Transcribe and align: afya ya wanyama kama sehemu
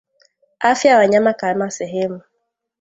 afya 0.59 0.91
ya 0.91 0.97
wanyama 0.97 1.33
kama 1.33 1.71
sehemu 1.71 2.21